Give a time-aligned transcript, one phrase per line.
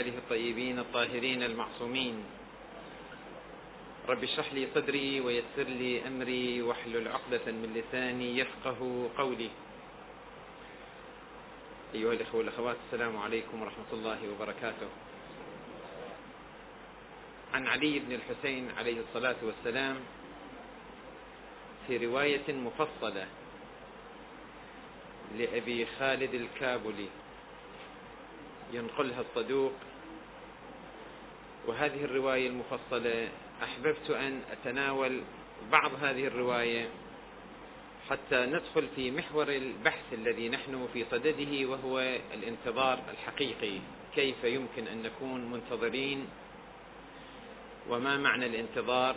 [0.00, 2.24] آله الطيبين الطاهرين المعصومين.
[4.08, 9.50] رب اشرح لي صدري ويسر لي أمري واحلل عقدة من لساني يفقه قولي.
[11.94, 14.88] أيها الإخوة والأخوات السلام عليكم ورحمة الله وبركاته.
[17.54, 19.96] عن علي بن الحسين عليه الصلاة والسلام
[21.86, 23.26] في رواية مفصلة
[25.38, 27.08] لأبي خالد الكابلي
[28.72, 29.72] ينقلها الصدوق
[31.66, 33.28] وهذه الرواية المفصلة
[33.62, 35.20] أحببت أن أتناول
[35.72, 36.88] بعض هذه الرواية
[38.10, 43.78] حتى ندخل في محور البحث الذي نحن في صدده وهو الانتظار الحقيقي.
[44.14, 46.28] كيف يمكن أن نكون منتظرين؟
[47.88, 49.16] وما معنى الانتظار؟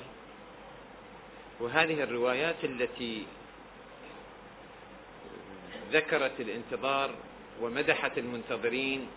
[1.60, 3.26] وهذه الروايات التي
[5.92, 7.16] ذكرت الانتظار
[7.62, 9.08] ومدحت المنتظرين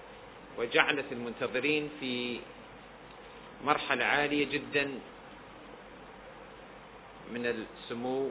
[0.59, 2.41] وجعلت المنتظرين في
[3.65, 4.85] مرحلة عالية جدا
[7.33, 8.31] من السمو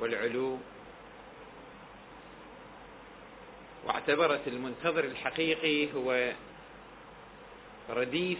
[0.00, 0.58] والعلو
[3.84, 6.32] واعتبرت المنتظر الحقيقي هو
[7.90, 8.38] رديف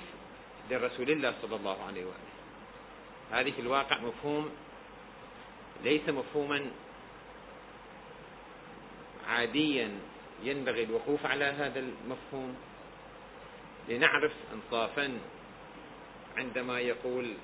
[0.70, 2.34] لرسول الله صلى الله عليه وآله.
[3.30, 4.50] هذه في الواقع مفهوم
[5.84, 6.70] ليس مفهوما
[9.28, 9.90] عاديا
[10.42, 12.56] ينبغي الوقوف على هذا المفهوم.
[13.88, 15.18] لنعرف انصافا
[16.36, 17.34] عندما يقول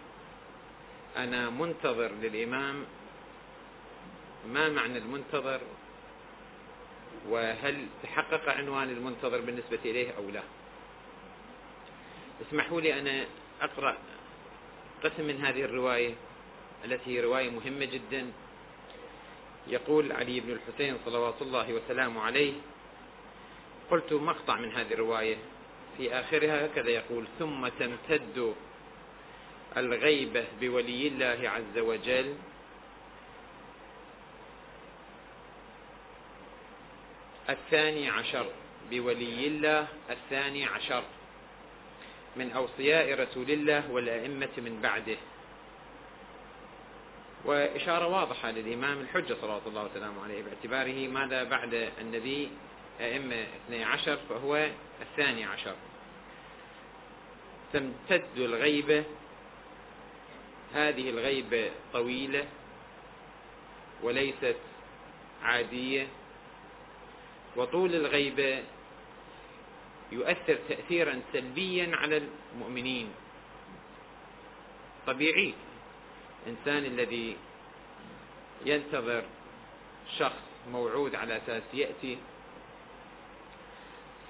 [1.17, 2.85] أنا منتظر للإمام
[4.49, 5.61] ما معنى المنتظر؟
[7.29, 10.43] وهل تحقق عنوان المنتظر بالنسبة إليه أو لا؟
[12.49, 13.25] اسمحوا لي أنا
[13.61, 13.97] أقرأ
[15.05, 16.15] قسم من هذه الرواية
[16.85, 18.33] التي هي رواية مهمة جدا.
[19.69, 22.53] يقول علي بن الحسين صلوات الله وسلامه عليه
[23.91, 25.37] قلت مقطع من هذه الرواية
[25.97, 28.55] في آخرها هكذا يقول ثم تمتد
[29.77, 32.35] الغيبة بولي الله عز وجل.
[37.51, 38.47] الثاني عشر
[38.91, 41.05] بولي الله الثاني عشر
[42.37, 45.17] من أوصياء رسول الله والأئمة من بعده.
[47.45, 52.51] وإشارة واضحة للإمام الحجة صلى الله وسلامه عليه باعتباره ماذا بعد النبي
[53.01, 54.69] أئمة اثني عشر فهو
[55.03, 55.75] الثاني عشر.
[57.73, 59.05] تمتد الغيبة
[60.75, 62.45] هذه الغيبة طويلة
[64.03, 64.57] وليست
[65.43, 66.07] عادية.
[67.57, 68.63] وطول الغيبة
[70.13, 72.23] يؤثر تأثيرا سلبيا على
[72.55, 73.15] المؤمنين.
[75.07, 75.55] طبيعي.
[76.47, 77.37] الإنسان الذي
[78.67, 79.25] ينتظر
[80.19, 80.43] شخص
[80.73, 82.19] موعود على أساس يأتي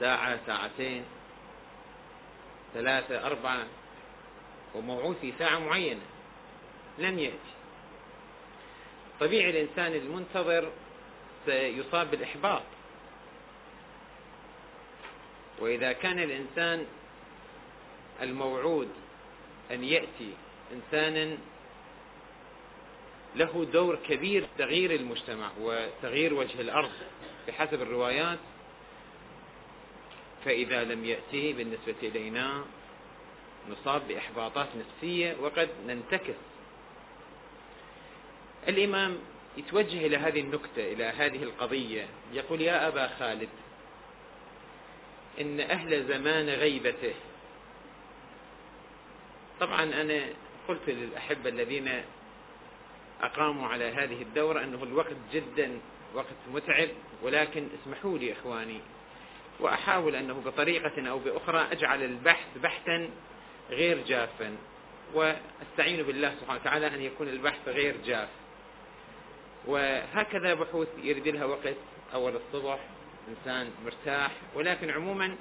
[0.00, 1.04] ساعة ساعتين
[2.74, 3.66] ثلاثة أربعة
[4.74, 6.00] وموعود في ساعة معينة.
[6.98, 7.36] لم يأتي.
[9.20, 10.70] طبيعي الإنسان المنتظر
[11.46, 12.62] سيصاب بالإحباط
[15.58, 16.86] وإذا كان الإنسان
[18.22, 18.88] الموعود
[19.70, 20.32] أن يأتي
[20.72, 21.38] إنسانا
[23.36, 26.90] له دور كبير في تغيير المجتمع وتغيير وجه الأرض.
[27.48, 28.38] بحسب الروايات
[30.44, 32.64] فإذا لم يأتي بالنسبة إلينا
[33.70, 36.34] نصاب بإحباطات نفسية وقد ننتكس
[38.68, 39.18] الإمام
[39.56, 43.48] يتوجه إلى هذه النكتة إلى هذه القضية يقول يا أبا خالد
[45.40, 47.14] إن أهل زمان غيبته.
[49.60, 50.20] طبعا أنا
[50.68, 52.02] قلت للأحبة الذين
[53.22, 55.80] أقاموا على هذه الدورة أنه الوقت جدا
[56.14, 56.88] وقت متعب
[57.22, 58.80] ولكن اسمحوا لي إخواني
[59.60, 63.10] وأحاول أنه بطريقة أو بأخرى أجعل البحث بحثا
[63.70, 64.56] غير جافا
[65.14, 68.28] وأستعين بالله سبحانه وتعالى أن يكون البحث غير جاف.
[69.66, 71.74] وهكذا بحوث يرد لها وقت
[72.14, 72.78] أول الصبح
[73.28, 74.32] إنسان مرتاح.
[74.54, 75.36] ولكن عموما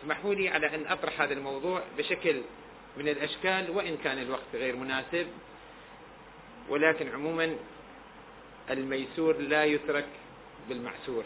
[0.00, 2.42] اسمحوا لي على أن أطرح هذا الموضوع بشكل
[2.96, 5.26] من الأشكال وإن كان الوقت غير مناسب.
[6.68, 7.56] ولكن عموما
[8.70, 10.06] الميسور لا يترك
[10.68, 11.24] بالمعسور.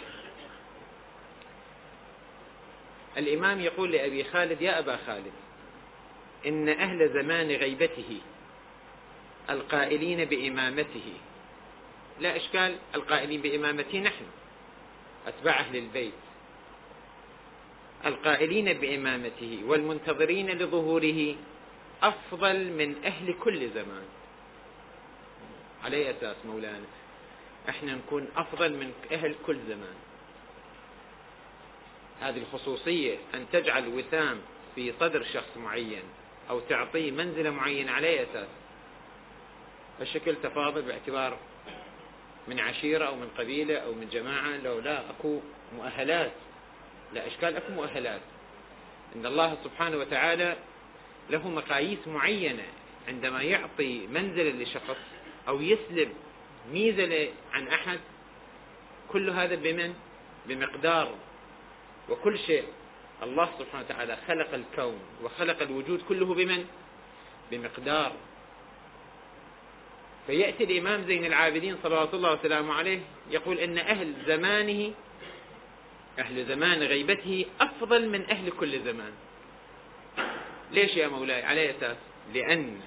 [3.17, 5.33] الإمام يقول لأبي خالد يا أبا خالد
[6.47, 8.21] إن أهل زمان غيبته
[9.51, 11.13] القائلين بإمامته
[12.21, 14.25] لا إشكال القائلين بإمامته نحن.
[15.27, 16.13] أتباع أهل البيت.
[18.07, 21.35] القائلين بإمامته والمنتظرين لظهوره
[22.03, 24.05] أفضل من أهل كل زمان.
[25.85, 26.87] على أي أساس مولانا
[27.69, 29.95] إحنا نكون أفضل من أهل كل زمان.
[32.21, 34.41] هذه الخصوصية أن تجعل وسام
[34.75, 36.03] في صدر شخص معين
[36.51, 38.49] أو تعطيه منزلة معينة على أي أساس.
[40.01, 41.39] الشكل تفاضل باعتبار
[42.49, 45.41] من عشيرة أو من قبيلة أو من جماعة لو لا أكو
[45.77, 46.33] مؤهلات.
[47.15, 48.21] لا إشكال أكو مؤهلات.
[49.17, 50.57] إن الله سبحانه وتعالى
[51.31, 52.65] له مقاييس معينة
[53.09, 54.97] عندما يعطي منزلة لشخص
[55.49, 56.09] أو يسلب
[56.73, 57.99] ميزة عن أحد
[59.09, 59.95] كل هذا بمن؟
[60.47, 61.15] بمقدار.
[62.09, 62.65] وكل شيء.
[63.23, 66.65] الله سبحانه وتعالى خلق الكون وخلق الوجود كله بمن؟
[67.51, 68.13] بمقدار.
[70.29, 74.93] فيأتي الإمام زين العابدين صلوات الله وسلامه عليه يقول إن أهل زمانه
[76.19, 79.13] أهل زمان غيبته أفضل من أهل كل زمان.
[80.73, 81.97] ليش يا مولاي؟ على أساس
[82.35, 82.81] لأن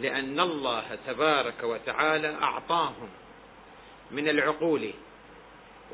[0.00, 3.08] لأن الله تبارك وتعالى أعطاهم
[4.10, 4.90] من العقول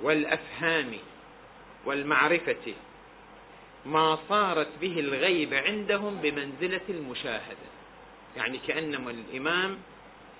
[0.02, 0.92] والأفهام
[1.84, 2.74] والمعرفة
[3.86, 7.72] ما صارت به الغيب عندهم بمنزلة المشاهدة.
[8.36, 9.78] يعني كأنما الإمام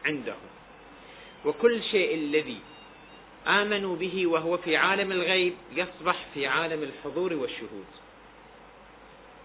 [0.05, 0.53] عندهم
[1.45, 2.59] وكل شيء الذي
[3.47, 7.87] آمنوا به وهو في عالم الغيب يصبح في عالم الحضور والشهود.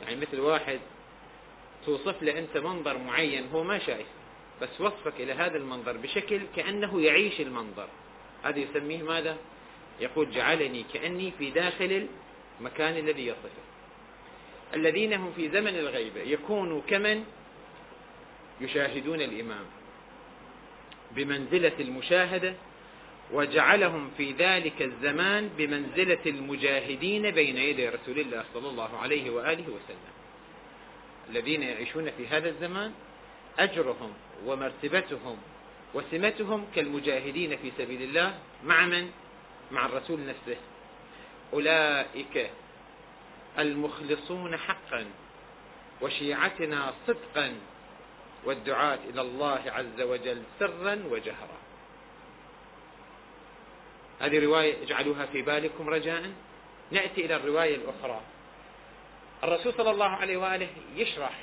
[0.02, 0.80] يعني مثل واحد
[1.86, 4.08] توصف له أنت منظر معين هو ما شايف
[4.62, 7.88] بس وصفك إلى هذا المنظر بشكل كأنه يعيش المنظر.
[8.44, 9.38] هذا يسميه ماذا؟
[10.00, 12.08] يقول جعلني كأني في داخل
[12.60, 13.68] المكان الذي يصفه.
[14.74, 17.26] الذين هم في زمن الغيبة يكونوا كمن؟
[18.62, 19.66] يشاهدون الإمام.
[21.12, 22.54] بمنزلة المشاهدة
[23.32, 30.14] وجعلهم في ذلك الزمان بمنزلة المجاهدين بين يدي رسول الله صلى الله عليه وآله وسلم.
[31.30, 32.94] الذين يعيشون في هذا الزمان
[33.60, 34.14] أجرهم
[34.46, 35.38] ومرتبتهم
[35.94, 39.12] وسمتهم كالمجاهدين في سبيل الله مع من؟
[39.72, 40.58] مع الرسول نفسه.
[41.54, 42.50] أولئك
[43.60, 45.06] المخلصون حقا
[46.02, 47.54] وشيعتنا صدقا.
[48.48, 51.58] والدعاة إلى الله عز وجل سرا وجهرا.
[54.20, 56.32] هذه رواية اجعلوها في بالكم رجاء.
[56.92, 58.22] نأتي إلى الرواية الأخرى.
[59.44, 61.40] الرسول صلى الله عليه وآله يشرح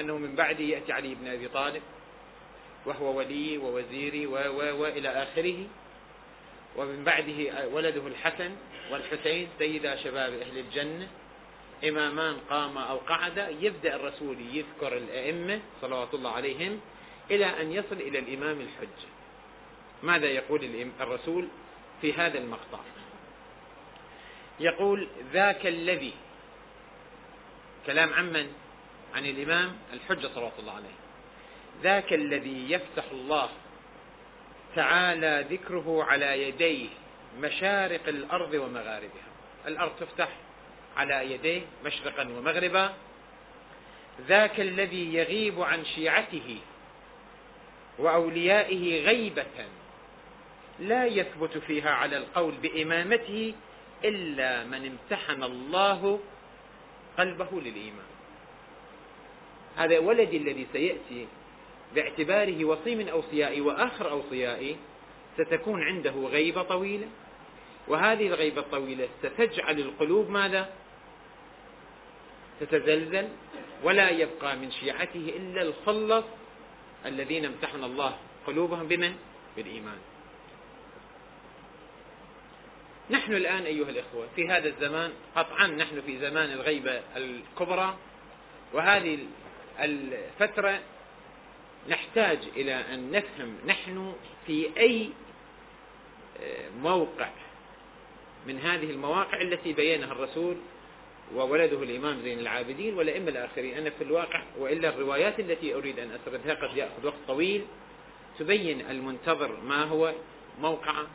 [0.00, 1.82] أنه من بعده يأتي علي بن أبي طالب
[2.86, 5.66] وهو ولي ووزيري و و وإلى آخره.
[6.76, 8.56] ومن بعده ولده الحسن
[8.90, 11.08] والحسين سيدا شباب أهل الجنة.
[11.88, 16.80] إمامان قام أو قعد يبدأ الرسول يذكر الأئمة صلوات الله عليهم
[17.30, 19.06] إلى أن يصل إلى الإمام الحج.
[20.02, 21.48] ماذا يقول الرسول
[22.00, 22.78] في هذا المقطع؟
[24.60, 26.12] يقول ذاك الذي
[27.86, 28.52] كلام عمن
[29.14, 30.96] عن الإمام الحجة صلوات الله عليه.
[31.82, 33.48] ذاك الذي يفتح الله
[34.76, 36.88] تعالى ذكره على يديه
[37.40, 39.28] مشارق الأرض ومغاربها.
[39.66, 40.28] الأرض تفتح
[40.96, 42.94] على يديه مشرقا ومغربا.
[44.28, 46.58] ذاك الذي يغيب عن شيعته
[47.98, 49.66] وأوليائه غيبة
[50.80, 53.54] لا يثبت فيها على القول بإمامته
[54.04, 56.20] إلا من امتحن الله
[57.18, 58.12] قلبه للإيمان.
[59.76, 61.26] هذا ولدي الذي سيأتي
[61.94, 64.76] باعتباره وصي من أوصيائي وآخر أوصيائي
[65.38, 67.06] ستكون عنده غيبة طويلة.
[67.88, 70.81] وهذه الغيبة الطويلة ستجعل القلوب ماذا؟
[72.66, 73.28] تتزلزل
[73.82, 76.24] ولا يبقى من شيعته إلا الخلص
[77.06, 79.14] الذين امتحن الله قلوبهم بمن؟
[79.56, 79.98] بالإيمان
[83.10, 87.96] نحن الآن أيها الإخوة في هذا الزمان قطعا نحن في زمان الغيبة الكبرى
[88.72, 89.18] وهذه
[89.80, 90.80] الفترة
[91.88, 94.14] نحتاج إلى أن نفهم نحن
[94.46, 95.10] في أي
[96.42, 97.30] آه، موقع
[98.46, 100.56] من هذه المواقع التي بينها الرسول
[101.34, 106.54] وولده الإمام زين العابدين والأئمة الآخرين أنا في الواقع وإلا الروايات التي أريد أن أسردها
[106.54, 107.64] قد يأخذ وقت طويل.
[108.38, 110.12] تبين المنتظر ما هو
[110.60, 111.06] موقعه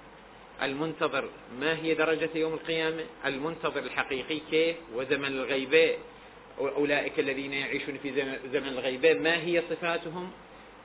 [0.61, 5.95] المنتظر ما هي درجة يوم القيامة المنتظر الحقيقي كيف وزمن الغيبة
[6.59, 8.11] أولئك الذين يعيشون في
[8.53, 10.31] زمن الغيبة ما هي صفاتهم.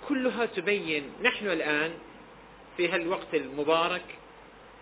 [0.08, 1.92] كلها تبين نحن الآن
[2.76, 4.04] في هالوقت المبارك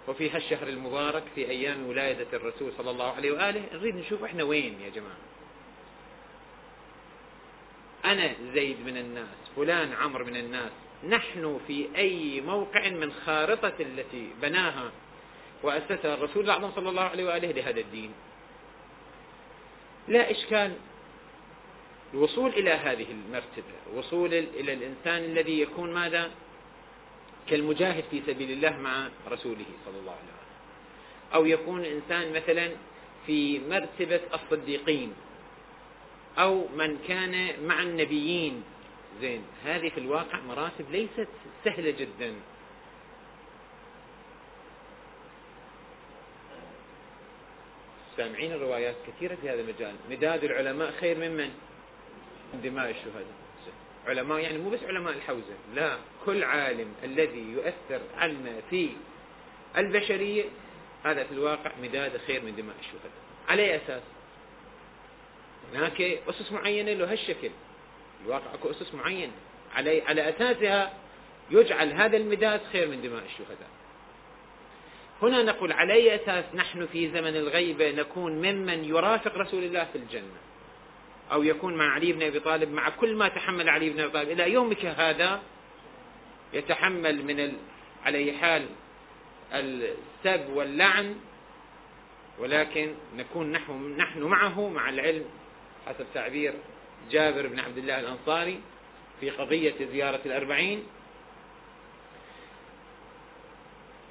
[0.08, 4.80] وفي هالشهر المبارك في أيام ولادة الرسول صلى الله عليه وآله نريد نشوف إحنا وين
[4.80, 5.16] يا جماعة.
[8.04, 10.70] أنا زيد من الناس فلان عمر من الناس
[11.08, 14.92] نحن في أي موقع من خارطة التي بناها
[15.62, 18.12] وأسسها الرسول الأعظم صلى الله عليه وآله لهذا الدين.
[20.08, 20.76] لا إشكال.
[22.14, 26.30] الوصول إلى هذه المرتبة وصول إلى الإنسان الذي يكون ماذا؟
[27.50, 30.50] كالمجاهد في سبيل الله مع رسوله صلى الله عليه وسلم.
[31.34, 32.70] أو يكون إنسان مثلا
[33.26, 35.14] في مرتبة الصديقين
[36.38, 38.62] أو من كان مع النبيين.
[39.20, 41.28] زين هذه في الواقع مراتب ليست
[41.64, 42.34] سهلة جدا.
[48.16, 49.94] سامعين الروايات كثيرة في هذا المجال.
[50.10, 51.50] مداد العلماء خير ممن؟
[52.62, 53.39] دماء الشهداء.
[54.06, 58.90] علماء يعني مو بس علماء الحوزة لا كل عالم الذي يؤثر علما في
[59.76, 60.44] البشرية
[61.04, 63.10] هذا في الواقع مداد خير من دماء الشهداء
[63.48, 64.02] على أي أساس؟
[65.74, 67.50] هناك أسس معينة له هالشكل
[68.24, 69.32] الواقع أكو أسس معينة
[69.74, 70.92] على على أساسها
[71.50, 73.68] يجعل هذا المداد خير من دماء الشهداء
[75.22, 79.98] هنا نقول على أي أساس نحن في زمن الغيبة نكون ممن يرافق رسول الله في
[79.98, 80.49] الجنة؟
[81.32, 84.30] أو يكون مع علي بن أبي طالب مع كل ما تحمل علي بن أبي طالب.
[84.30, 85.42] إلى يومك هذا
[86.52, 87.56] يتحمل من
[88.06, 88.66] أي حال
[89.52, 91.16] السب واللعن
[92.38, 95.24] ولكن نكون نحن, نحن معه مع العلم
[95.86, 96.54] حسب تعبير
[97.10, 98.60] جابر بن عبد الله الأنصاري
[99.20, 100.82] في قضية زيارة الأربعين.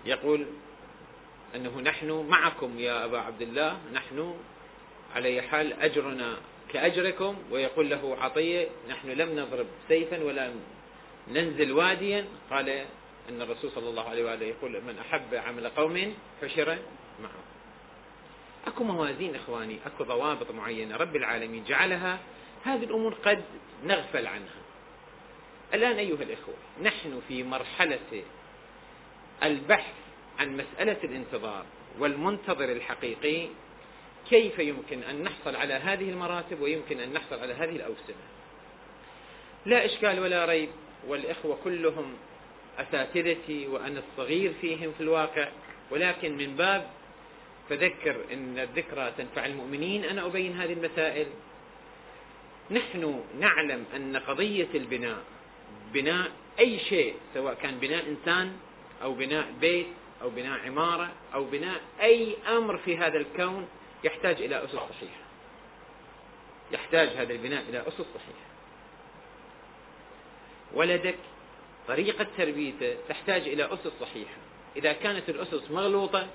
[0.05, 0.45] يقول
[1.55, 4.35] أنه نحن معكم يا أبا عبد الله نحن
[5.15, 6.37] على حال أجرنا
[6.73, 10.53] كأجركم ويقول له عطية نحن لم نضرب سيفا ولا
[11.27, 12.25] ننزل واديا.
[12.51, 12.69] قال
[13.29, 16.77] أن الرسول صلى الله عليه وآله يقول من أحب عمل قوم حشر
[17.21, 17.43] معه.
[18.67, 22.19] أكو موازين إخواني أكو ضوابط معينة رب العالمين جعلها.
[22.65, 23.43] هذه الأمور قد
[23.83, 24.59] نغفل عنها.
[25.73, 28.23] الآن أيها الإخوة نحن في مرحلة
[29.43, 29.93] البحث
[30.39, 31.65] عن مسألة الانتظار
[31.99, 33.47] والمنتظر الحقيقي.
[34.29, 38.15] كيف يمكن أن نحصل على هذه المراتب ويمكن أن نحصل على هذه الأوسمة؟
[39.65, 40.69] لا إشكال ولا ريب
[41.07, 42.13] والإخوة كلهم
[42.79, 45.47] أساتذتي وأنا الصغير فيهم في الواقع
[45.91, 46.89] ولكن من باب
[47.69, 51.27] فذكر إن الذكرى تنفع المؤمنين أنا أبين هذه المسائل.
[52.71, 55.23] نحن نعلم أن قضية البناء
[55.93, 58.57] بناء أي شيء سواء كان بناء إنسان
[59.03, 59.87] أو بناء بيت
[60.21, 63.67] أو بناء عمارة أو بناء أي أمر في هذا الكون
[64.03, 65.21] يحتاج إلى أسس صحيحة.
[66.71, 68.49] يحتاج هذا البناء إلى أسس صحيحة.
[70.73, 71.17] ولدك
[71.87, 74.35] طريقة تربيته تحتاج إلى أسس صحيحة.
[74.75, 76.27] إذا كانت الأسس مغلوطة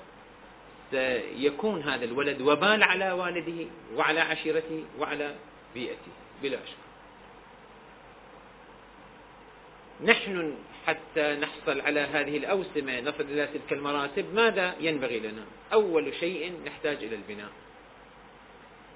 [0.90, 5.35] سيكون هذا الولد وبال على والده وعلى عشيرته وعلى
[5.75, 6.76] بيئته بلا شك
[10.04, 10.54] نحن
[10.87, 16.97] حتى نحصل على هذه الأوسمة نصل إلى تلك المراتب ماذا ينبغي لنا؟ أول شيء نحتاج
[17.05, 17.50] إلى البناء.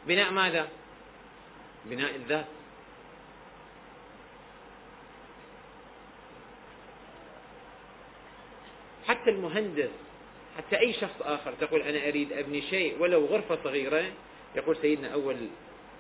[0.07, 0.69] بناء ماذا؟
[1.85, 2.47] بناء الذات.
[9.07, 9.91] حتى المهندس
[10.57, 14.05] حتى أي شخص آخر تقول أنا أريد أبني شيء ولو غرفة صغيرة
[14.57, 15.37] يقول سيدنا أول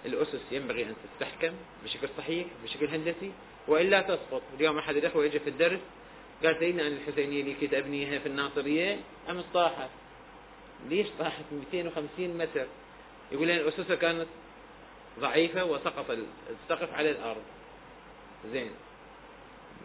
[0.06, 1.54] الأسس ينبغي أن تستحكم
[1.84, 3.32] بشكل صحيح بشكل هندسي.
[3.68, 4.42] وإلا تسقط.
[4.56, 5.80] اليوم أحد الأخوة يجي في الدرس
[6.44, 9.88] قال سيدنا أنا الحسينية اللي كنت أبنيها في الناصرية أمس طاحت
[10.88, 12.66] ليش طاحت 250 متر؟
[13.32, 14.26] يقول لأن أسسها كانت
[15.20, 16.10] ضعيفة وسقط
[16.50, 17.42] السقف على الأرض.
[18.52, 18.70] زين.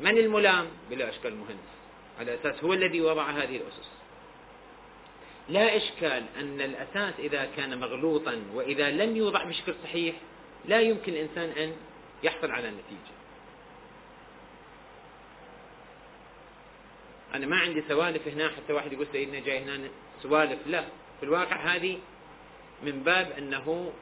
[0.01, 1.73] من الملام؟ بلا أشكال مهندس
[2.19, 3.89] على أساس هو الذي وضع هذه الأسس.
[5.49, 10.15] لا إشكال أن الأساس إذا كان مغلوطا وإذا لم يوضع بشكل صحيح
[10.65, 11.75] لا يمكن الإنسان أن
[12.23, 13.22] يحصل على النتيجة.
[17.35, 19.89] أنا ما عندي سوالف هنا حتى واحد يقول سيدنا جاي هنا
[20.23, 20.59] سوالف.
[20.67, 20.83] لا
[21.19, 21.99] في الواقع هذه
[22.83, 23.93] من باب أنه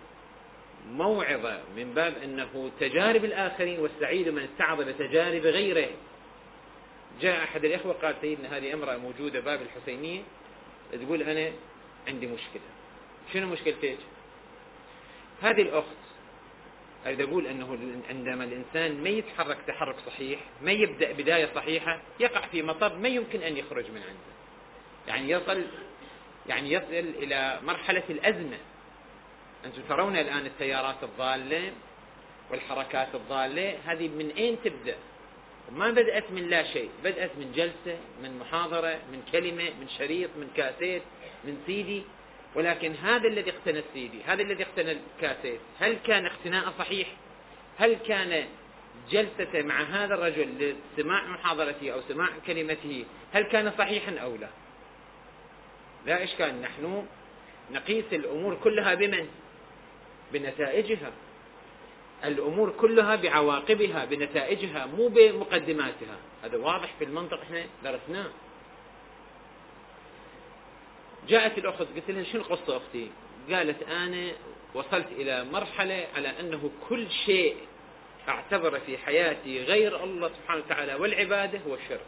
[0.91, 5.89] موعظة من باب أنه تجارب الآخرين والسعيد من استعظ بتجارب غيره.
[7.21, 10.21] جاء أحد الإخوة قال سيدنا هذه امرأة موجودة باب الحسينية
[10.91, 11.51] تقول أنا
[12.07, 12.61] عندي مشكلة.
[13.33, 13.97] شنو مشكلتك؟
[15.41, 15.87] هذه الأخت
[17.05, 17.77] أريد أقول أنه
[18.09, 23.41] عندما الإنسان ما يتحرك تحرك صحيح ما يبدأ بداية صحيحة يقع في مطب ما يمكن
[23.41, 24.31] أن يخرج من عنده.
[25.07, 25.63] يعني يصل
[26.49, 28.57] يعني يصل إلى مرحلة الأزمة.
[29.65, 31.71] أنتم ترون الآن السيارات الضالة
[32.51, 34.95] والحركات الضالة هذه من أين تبدأ؟
[35.71, 40.49] ما بدأت من لا شيء بدأت من جلسة من محاضرة من كلمة من شريط من
[40.55, 41.01] كاسيت
[41.43, 42.03] من سيدي
[42.55, 47.07] ولكن هذا الذي اقتنى السيدي هذا الذي اقتنى الكاسيت هل كان اقتناء صحيح؟
[47.79, 48.45] هل كان
[49.11, 54.47] جلسته مع هذا الرجل لسماع محاضرته أو سماع كلمته هل كان صحيحا أو لا؟
[56.05, 57.05] لا إشكال نحن
[57.71, 59.27] نقيس الأمور كلها بمن؟
[60.33, 61.11] بنتائجها.
[62.25, 66.17] الأمور كلها بعواقبها بنتائجها مو بمقدماتها.
[66.43, 68.29] هذا واضح في المنطق إحنا درسناه.
[71.27, 73.11] جاءت الأخت قلت لها شو القصة أختي؟
[73.51, 74.31] قالت أنا
[74.73, 77.55] وصلت إلى مرحلة على أنه كل شيء
[78.29, 82.05] أعتبر في حياتي غير الله سبحانه وتعالى والعبادة هو الشرك.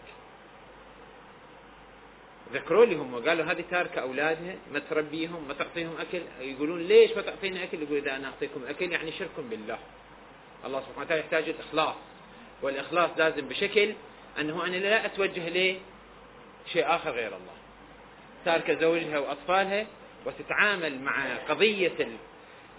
[2.53, 6.21] ذكروا لي هم وقالوا هذه تاركة أولادها ما تربيهم ما تعطيهم أكل.
[6.39, 9.79] يقولون ليش ما تعطينا أكل؟ يقول إذا أنا أعطيكم أكل يعني شرك بالله.
[10.65, 11.95] الله سبحانه وتعالى يحتاج الإخلاص
[12.61, 13.93] والإخلاص لازم بشكل
[14.39, 15.79] أنه أنا لا أتوجه ليه
[16.73, 17.62] شيء آخر غير الله.
[18.45, 19.87] تارك زوجها وأطفالها
[20.25, 22.07] وتتعامل مع قضية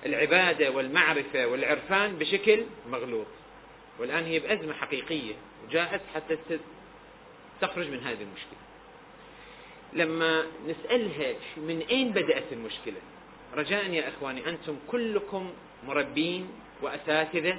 [0.07, 3.27] العبادة والمعرفة والعرفان بشكل مغلوط.
[3.99, 5.35] والآن هي بأزمة حقيقية
[5.67, 6.39] وجاءت حتى
[7.61, 8.59] تخرج من هذه المشكلة.
[9.93, 13.01] لما نسألها من أين بدأت المشكلة؟
[13.57, 15.51] رجاء يا إخواني أنتم كلكم
[15.87, 16.49] مربين
[16.83, 17.59] وأساتذة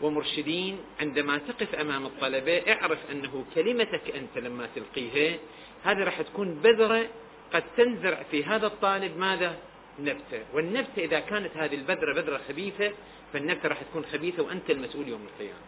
[0.00, 0.78] ومرشدين.
[1.00, 5.38] عندما تقف أمام الطلبة اعرف أنه كلمتك أنت لما تلقيها
[5.84, 7.08] هذه راح تكون بذرة
[7.52, 9.58] قد تنزرع في هذا الطالب ماذا؟
[9.98, 12.92] نبتة والنبتة إذا كانت هذه البذرة بذرة خبيثة
[13.32, 15.60] فالنبتة راح تكون خبيثة وأنت المسؤول يوم القيامة.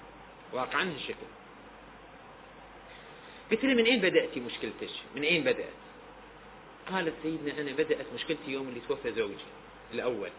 [0.52, 1.26] واقعا هالشكل
[3.50, 5.74] قلت لي من أين بدأتي مشكلتك؟ من أين بدأت؟
[6.90, 9.34] قالت سيدنا أنا بدأت مشكلتي يوم اللي توفى زوجي
[9.94, 10.30] الأول.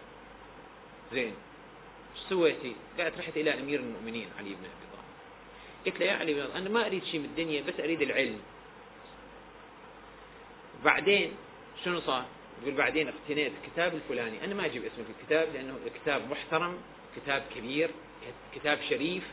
[1.14, 1.34] زين.
[2.16, 5.06] إيش سويتي؟ قالت رحت إلى أمير المؤمنين علي بن أبي طالب.
[5.86, 8.40] قلت له يا علي بن أنا ما أريد شيء من الدنيا بس أريد العلم.
[10.86, 11.32] بعدين
[11.86, 12.26] شنو صار؟
[12.62, 14.46] يقول بعدين اقتنيت الكتاب الفلاني.
[14.46, 16.78] أنا ما أجيب اسمه في الكتاب لأنه الكتاب محترم
[17.16, 17.90] كتاب كبير
[18.56, 19.24] كتاب شريف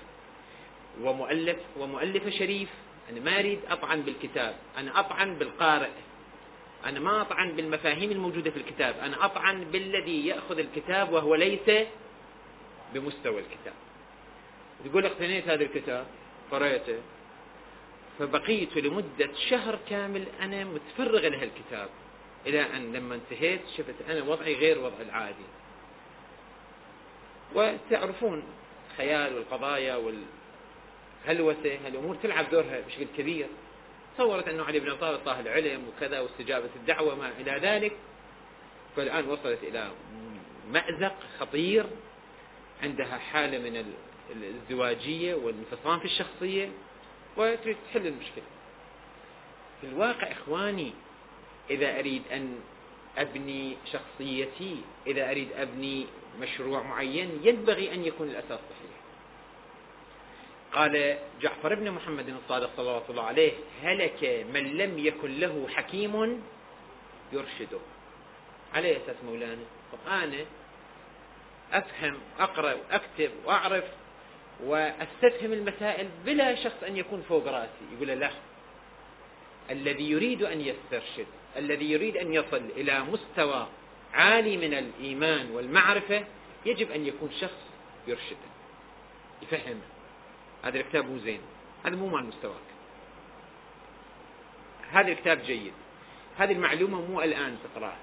[1.02, 2.68] ومؤلف ومؤلفة شريف.
[3.10, 5.90] أنا ما أريد أطعن بالكتاب أنا أطعن بالقارئ.
[6.84, 11.86] أنا ما أطعن بالمفاهيم الموجودة في الكتاب أنا أطعن بالذي يأخذ الكتاب وهو ليس
[12.94, 13.74] بمستوى الكتاب.
[14.84, 16.06] يقول اقتنيت هذا الكتاب
[16.50, 16.98] قرأته
[18.18, 21.88] فبقيت لمدة شهر كامل أنا متفرغ لهالكتاب
[22.46, 25.44] إلى أن لما انتهيت شفت أنا وضعي غير وضع العادي.
[27.54, 28.42] وتعرفون
[28.90, 29.96] الخيال والقضايا
[31.26, 33.46] والهلوسة هالأمور تلعب دورها بشكل كبير.
[34.16, 37.92] تصورت أنه علي بن أبي طالب طاه العلم وكذا واستجابة الدعوة ما إلى ذلك.
[38.96, 39.90] فالآن وصلت إلى
[40.72, 41.86] مأزق خطير
[42.82, 43.94] عندها حالة من
[44.30, 46.70] الازدواجية والانفصام في الشخصية.
[47.38, 48.44] وتريد تحل المشكلة.
[49.80, 50.92] في الواقع إخواني
[51.70, 52.60] إذا أريد أن
[53.18, 56.06] أبني شخصيتي إذا أريد أبني
[56.40, 58.98] مشروع معين ينبغي أن يكون الأساس صحيح.
[60.72, 66.42] قال جعفر بن محمد الصادق صلى الله عليه هلك من لم يكن له حكيم
[67.32, 67.78] يرشده.
[68.74, 69.64] على أساس مولانا.
[70.08, 70.44] أنا
[71.72, 73.84] أفهم أقرأ وأكتب وأعرف
[74.64, 77.84] وأستفهم المسائل بلا شخص أن يكون فوق رأسي.
[77.94, 78.30] يقول لا.
[79.70, 83.66] الذي يريد أن يسترشد الذي يريد أن يصل إلى مستوى
[84.14, 86.24] عالي من الإيمان والمعرفة
[86.66, 87.60] يجب أن يكون شخص
[88.06, 88.48] يرشده
[89.42, 89.80] يفهمه.
[90.64, 91.40] هذا الكتاب مو زين.
[91.84, 92.68] هذا مو مال مستواك.
[94.90, 95.72] هذا الكتاب جيد.
[96.38, 97.98] هذه المعلومة مو الآن تقرأها.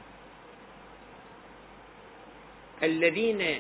[2.84, 3.60] الذين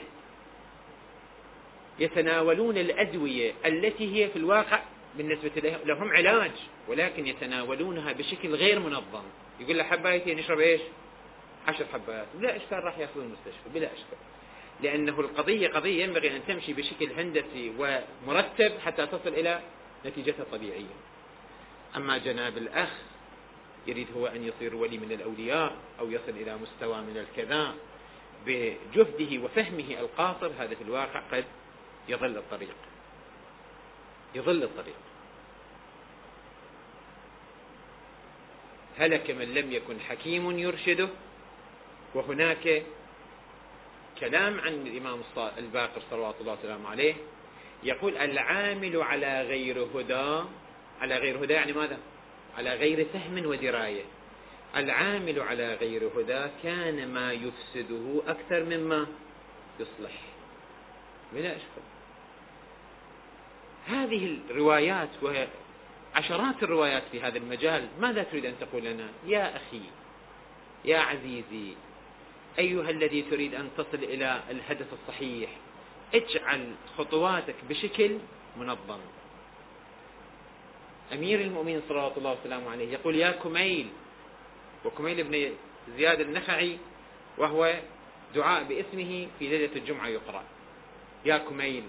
[1.99, 4.83] يتناولون الأدوية التي هي في الواقع
[5.17, 6.51] بالنسبة لهم علاج
[6.87, 9.23] ولكن يتناولونها بشكل غير منظم.
[9.59, 10.81] يقول له حبايتين نشرب إيش؟
[11.67, 12.27] عشر حبات.
[12.35, 14.17] بلا أشكال راح ياخذ المستشفى بلا أشكال.
[14.83, 19.59] لأنه القضية قضية ينبغي أن تمشي بشكل هندسي ومرتب حتى تصل إلى
[20.05, 20.95] نتيجتها الطبيعية.
[21.95, 22.89] أما جناب الأخ
[23.87, 27.75] يريد هو أن يصير ولي من الأولياء أو يصل إلى مستوى من الكذا
[28.45, 31.45] بجهده وفهمه القاصر هذا في الواقع قد
[32.07, 32.75] يظل الطريق.
[34.35, 34.95] يظل الطريق.
[38.97, 41.09] هلك من لم يكن حكيم يرشده.
[42.15, 42.83] وهناك
[44.19, 45.21] كلام عن الإمام
[45.57, 47.15] الباقر صلوات الله وسلامه عليه.
[47.83, 50.43] يقول العامل على غير هدى
[51.01, 51.97] على غير هدى يعني ماذا؟
[52.57, 54.03] على غير فهم ودراية.
[54.75, 59.07] العامل على غير هدى كان ما يفسده أكثر مما
[59.79, 60.21] يصلح.
[61.33, 61.94] بلا أشكال.
[63.87, 65.47] هذه الروايات وهي
[66.15, 69.81] عشرات الروايات في هذا المجال ماذا تريد أن تقول لنا؟ يا أخي
[70.85, 71.73] يا عزيزي
[72.59, 75.49] أيها الذي تريد أن تصل إلى الهدف الصحيح
[76.13, 78.17] اجعل خطواتك بشكل
[78.57, 78.99] منظم.
[81.13, 83.87] أمير المؤمنين صلى الله وسلامه عليه يقول يا كميل.
[84.85, 85.51] وكميل بن
[85.97, 86.77] زياد النخعي
[87.37, 87.73] وهو
[88.35, 90.43] دعاء باسمه في ليلة الجمعة يقرأ.
[91.25, 91.83] يا كميل.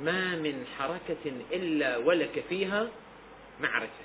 [0.00, 2.88] ما من حركة إلا ولك فيها
[3.60, 4.04] معرفة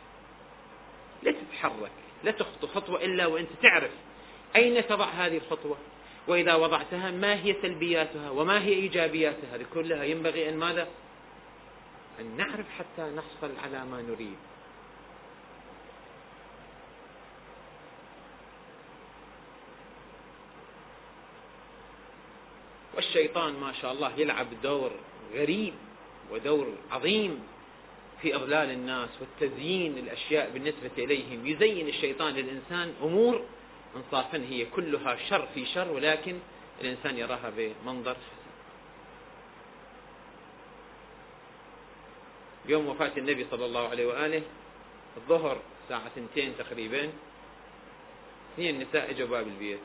[1.24, 1.92] لا تتحرك
[2.24, 3.92] لا تخطو خطوة إلا وأنت تعرف
[4.56, 5.78] أين تضع هذه الخطوة.
[6.28, 10.88] وإذا وضعتها ما هي سلبياتها وما هي إيجابياتها؟ هذه كلها ينبغي أن ماذا؟
[12.20, 14.38] أن نعرف حتى نحصل على ما نريد.
[22.96, 24.92] والشيطان ما شاء الله يلعب دور
[25.34, 25.74] غريب
[26.32, 27.43] ودور عظيم
[28.22, 31.48] في إضلال الناس والتزيين الأشياء بالنسبة إليهم.
[31.48, 33.43] يزين الشيطان للإنسان أمور
[33.96, 36.39] انصافا هي كلها شر في شر ولكن
[36.82, 38.15] الإنسان يراها بمنظر
[42.65, 44.41] يوم وفاة النبي صلى الله عليه وآله
[45.17, 47.10] الظهر الساعة ثنتين تقريبا
[48.54, 49.80] اثنين نساء إجوا باب البيت.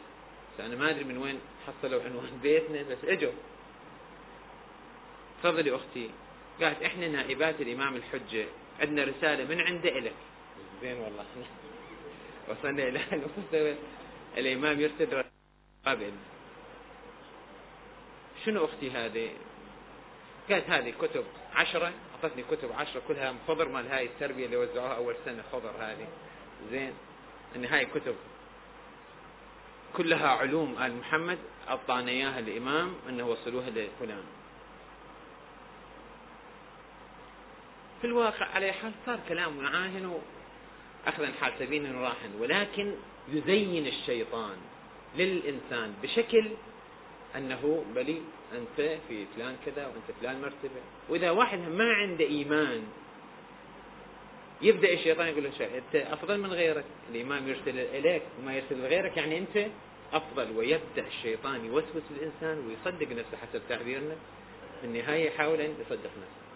[0.58, 3.32] فأنا ما أدري من وين حصلوا عنوان بيتنا بس إجوا.
[5.42, 6.10] تفضلي أختي.
[6.60, 8.46] قالت إحنا نائبات الإمام الحجة.
[8.80, 10.14] عندنا رسالة من عنده إلك.
[10.82, 11.24] زين والله.
[12.48, 13.74] وصلنا إلى المستوى.
[14.36, 15.24] الإمام يرسل
[15.86, 16.12] قابل
[18.44, 19.30] شنو أختي هذه؟
[20.50, 21.24] قالت هذه كتب
[21.54, 21.92] عشرة.
[22.14, 23.34] أعطتني كتب عشرة كلها.
[23.48, 26.08] خضر مال هاي التربية اللي وزعوها أول سنة خضر هذه.
[26.70, 26.92] زين.
[27.56, 28.16] أن هاي كتب
[29.96, 31.38] كلها علوم آل محمد.
[31.68, 34.37] أعطانا إياها الإمام أنه وصلوها لفلان.
[38.00, 40.18] في الواقع على حال صار كلام معاهن
[41.06, 42.94] أخذا حاسبين وراحا ولكن
[43.32, 44.56] يزين الشيطان
[45.16, 46.50] للإنسان بشكل
[47.36, 50.80] أنه بلي أنت في فلان كذا وأنت فلان مرتبة.
[51.08, 52.82] وإذا واحد ما عنده إيمان
[54.62, 56.84] يبدأ الشيطان يقول له أنت أفضل من غيرك.
[57.14, 59.66] الإمام يرسل إليك وما يرسل لغيرك يعني أنت
[60.12, 60.56] أفضل.
[60.56, 64.14] ويبدأ الشيطان يوسوس للإنسان ويصدق نفسه حسب تعبيرنا
[64.80, 66.47] في النهاية يحاول أن يصدق نفسه.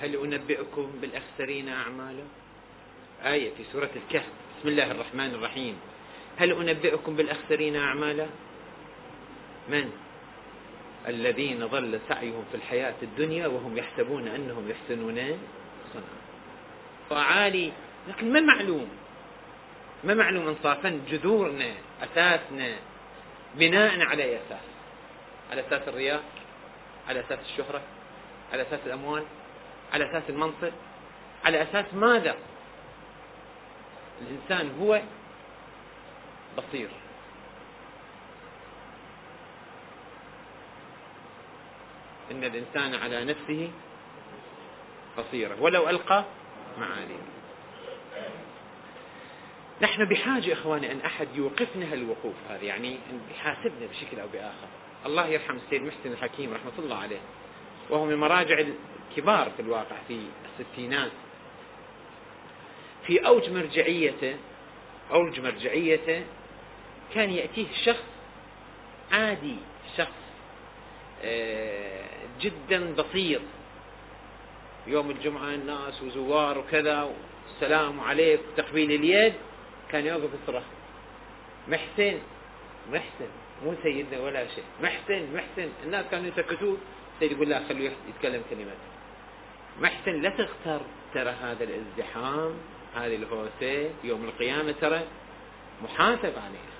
[0.00, 2.22] هل أنبئكم بالأخسرين أعمالا؟
[3.24, 4.28] آية في سورة الكهف.
[4.60, 5.80] بسم الله الرحمن الرحيم.
[6.38, 8.26] هل أنبئكم بالأخسرين أعمالا؟
[9.68, 9.90] من؟
[11.08, 15.38] الذين ضل سعيهم في الحياة الدنيا وهم يحسبون أنهم يحسنون.
[15.94, 16.18] صنعا
[17.10, 17.72] فعالي.
[18.08, 18.88] لكن ما معلوم؟
[20.04, 22.76] ما معلوم انصافا جذورنا أساسنا
[23.54, 24.64] بناء على أي أساس؟
[25.50, 26.22] على أساس الرياء؟
[27.08, 27.82] على أساس الشهرة؟
[28.52, 29.24] على أساس الأموال؟
[29.92, 30.72] على أساس المنصب
[31.44, 32.36] على أساس ماذا؟
[34.22, 35.02] الإنسان هو
[36.58, 36.88] بصير.
[42.30, 43.70] إن الإنسان على نفسه
[45.18, 46.24] بصيرة ولو ألقى
[46.78, 47.16] معالي
[49.82, 52.98] نحن بحاجة إخواني أن أحد يوقفنا هالوقوف هذا يعني
[53.30, 54.68] يحاسبنا بشكل أو بآخر.
[55.06, 57.20] الله يرحم السيد محسن الحكيم رحمة الله عليه.
[57.90, 58.64] وهو من مراجع
[59.10, 60.20] الكبار في الواقع في
[60.60, 61.10] الستينات.
[63.06, 64.36] في أوج مرجعيته
[65.12, 66.24] أوج مرجعيته
[67.14, 68.04] كان يأتيه شخص
[69.12, 69.56] عادي
[69.96, 70.10] شخص
[71.24, 72.04] آه،
[72.40, 73.40] جدا بسيط.
[74.86, 77.10] يوم الجمعة الناس وزوار وكذا
[77.54, 79.34] السلام عليك تقبيل اليد
[79.90, 80.62] كان يوقف يصرخ
[81.68, 82.18] محسن
[82.92, 83.28] محسن
[83.64, 84.64] مو سيدنا ولا شيء.
[84.82, 85.68] محسن محسن.
[85.84, 86.76] الناس كانوا يسكتوه
[87.20, 88.76] سيد يقول لا خلوه يتكلم كلمات.
[89.80, 90.80] محسن لا تغتر
[91.14, 92.54] ترى هذا الازدحام
[92.96, 95.00] هذه الهوسة يوم القيامة ترى
[95.82, 96.78] محاسب عليها.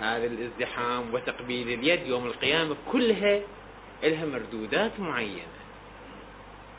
[0.00, 3.40] هذا الازدحام وتقبيل اليد يوم القيامة كلها
[4.02, 5.58] لها مردودات معينة.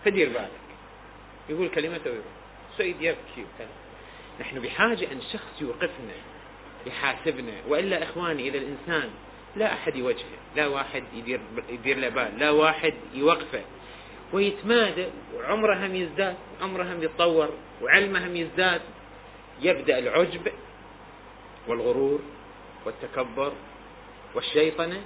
[0.05, 0.49] فدير بالك.
[1.49, 2.25] يقول كلمة ويروح
[2.77, 3.45] سيد يبكي.
[4.41, 6.13] نحن بحاجة أن شخص يوقفنا
[6.85, 7.53] يحاسبنا.
[7.67, 9.09] وإلا إخواني إذا الإنسان
[9.55, 13.61] لا أحد يوجهه لا واحد يدير, يدير له بال لا واحد يوقفه.
[14.33, 17.49] ويتمادى وعمره هم يزداد عمره هم يتطور
[17.81, 18.81] وعلمه هم يزداد.
[19.61, 20.51] يبدأ العجب
[21.67, 22.19] والغرور
[22.85, 23.53] والتكبر
[24.35, 25.01] والشيطنة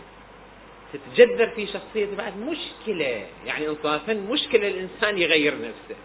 [0.93, 3.27] تتجذر في شخصيته بعد مشكلة.
[3.45, 5.95] يعني انصافا مشكلة الإنسان يغير نفسه.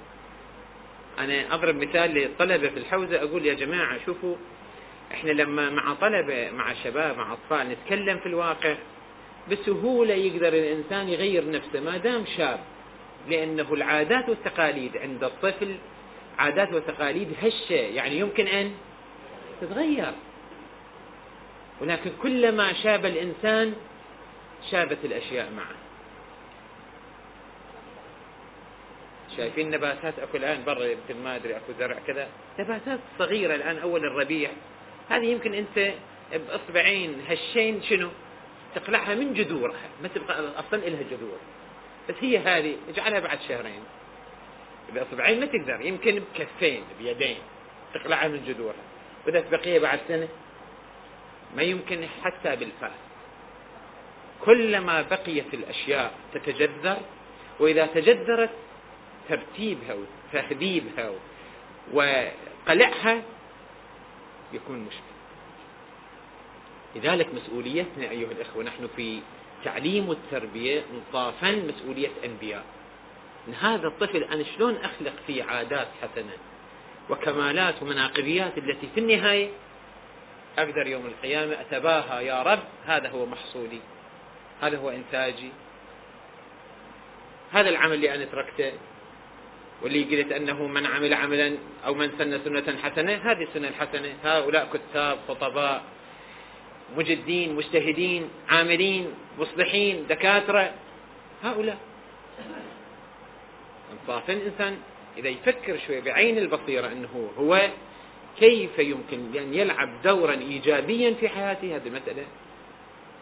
[1.18, 4.37] أنا أضرب مثال للطلبة في الحوزة أقول يا جماعة شوفوا
[5.12, 8.75] إحنا لما مع طلبة مع شباب مع أطفال نتكلم في الواقع
[9.51, 12.61] بسهولة يقدر الإنسان يغير نفسه ما دام شاب
[13.29, 15.77] لأنه العادات والتقاليد عند الطفل
[16.38, 18.73] عادات وتقاليد هشة يعني يمكن أن
[19.61, 20.12] تتغير.
[21.81, 23.75] ولكن كلما شاب الإنسان
[24.71, 25.77] شابت الأشياء معه.
[29.37, 32.29] شايفين نباتات؟ أكو الآن برا يمكن ما أدري أكو زرع كذا.
[32.59, 34.51] نباتات صغيرة الآن أول الربيع.
[35.09, 35.94] هذه يمكن أنت
[36.33, 38.11] بأصبعين هشين شنو؟
[38.75, 41.38] تقلعها من جذورها ما تبقى أصلا لها جذور.
[42.09, 43.83] بس هي هذه اجعلها بعد شهرين.
[44.94, 47.38] بأصبعين ما تقدر يمكن بكفين بيدين
[47.94, 48.85] تقلعها من جذورها.
[49.27, 50.29] وإذا بقية بعد سنة
[51.57, 52.99] ما يمكن حتى بالفاس.
[54.44, 56.97] كلما بقيت الأشياء تتجذر
[57.61, 58.51] وإذا تجذرت
[59.29, 61.11] ترتيبها وتهذيبها
[61.92, 63.23] وقلعها
[64.52, 65.18] يكون مشكل.
[66.96, 69.20] لذلك مسؤوليتنا أيها الأخوة نحن في
[69.64, 72.64] تعليم والتربية انصافا مسؤولية أنبياء.
[73.48, 76.32] إن هذا الطفل أنا شلون أخلق فيه عادات حسنة
[77.11, 79.50] وكمالات ومناقبيات التي في النهاية
[80.58, 83.80] أقدر يوم القيامة أتباهى يا رب هذا هو محصولي
[84.62, 85.50] هذا هو إنتاجي
[87.52, 88.72] هذا العمل اللي أنا تركته
[89.83, 91.55] واللي قلت أنه من عمل عملا
[91.87, 94.14] أو من سن سنة حسنة هذه السنة الحسنة.
[94.25, 95.83] هؤلاء كتاب خطباء
[96.97, 99.07] مجدين مجتهدين عاملين
[99.38, 100.75] مصلحين دكاترة.
[101.43, 101.79] هؤلاء.
[103.93, 104.79] انصافا الإنسان.
[105.19, 107.69] إذا يفكر شوي بعين البصيرة أنه هو
[108.38, 112.25] كيف يمكن أن يلعب دورا إيجابيا في حياته هذه المسألة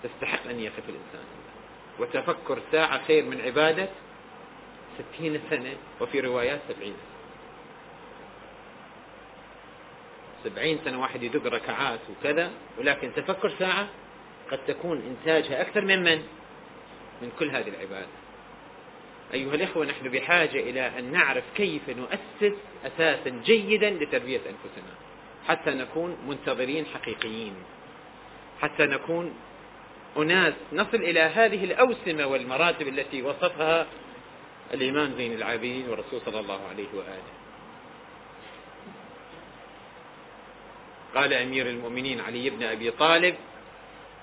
[0.03, 1.25] تستحق أن يقف الإنسان.
[1.99, 3.89] وتفكر ساعة خير من عبادة.
[4.99, 7.17] ستين سنة وفي روايات سبعين سنة
[10.45, 13.89] سبعين سنة واحد يدق ركعات وكذا ولكن تفكر ساعة
[14.51, 16.23] قد تكون إنتاجها أكثر من من؟
[17.23, 18.07] من كل هذه العبادة
[19.35, 22.57] أيها الإخوة نحن بحاجة إلى أن نعرف كيف نؤسس
[22.87, 24.93] أساسا جيدا لتربية أنفسنا
[25.49, 27.55] حتى نكون منتظرين حقيقيين
[28.61, 29.35] حتى نكون
[30.17, 33.87] أناس نصل إلى هذه الأوسمة والمراتب التي وصفها
[34.75, 37.33] الإمام زين العابدين والرسول صلى الله عليه وآله.
[41.15, 43.35] قال أمير المؤمنين علي بن أبي طالب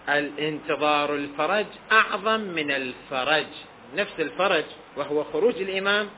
[0.09, 3.47] الانتظار الفرج أعظم من الفرج.
[3.95, 6.09] نفس الفرج وهو خروج الإمام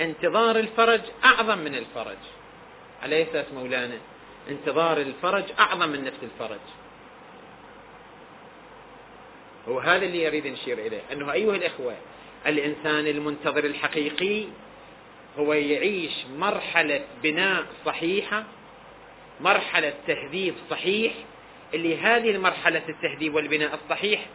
[0.00, 2.18] انتظار الفرج أعظم من الفرج.
[3.02, 3.98] على أساس مولانا
[4.48, 6.60] انتظار الفرج أعظم من نفس الفرج.
[9.68, 11.96] هو هذا اللي يريد نشير إليه أنه أيها الإخوة
[12.46, 14.44] الإنسان المنتظر الحقيقي
[15.38, 18.44] هو يعيش مرحلة بناء صحيحة
[19.40, 21.12] مرحلة تهذيب صحيح
[21.74, 24.26] اللي هذه المرحلة التهذيب والبناء الصحيح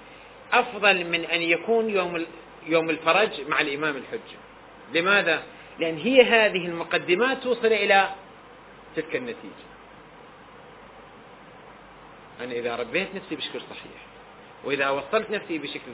[0.53, 2.25] أفضل من أن يكون يوم
[2.67, 4.37] يوم الفرج مع الإمام الحجة
[4.93, 5.43] لماذا؟
[5.79, 8.09] لأن هي هذه المقدمات توصل إلى
[8.95, 9.65] تلك النتيجة
[12.41, 14.01] أنا إذا ربيت نفسي بشكل صحيح
[14.63, 15.91] وإذا وصلت نفسي بشكل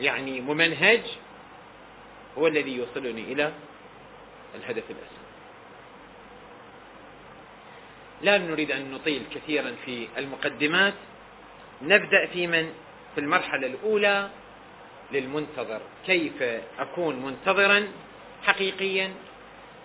[0.00, 1.00] يعني ممنهج
[2.38, 3.52] هو الذي يوصلني إلى
[4.54, 5.24] الهدف الأسمى.
[8.22, 10.94] لا نريد أن نطيل كثيرا في المقدمات.
[11.82, 12.72] نبدأ في من؟
[13.14, 14.30] في المرحلة الأولى
[15.12, 15.80] للمنتظر.
[16.06, 16.42] كيف
[16.78, 17.88] أكون منتظرا
[18.42, 19.12] حقيقيا؟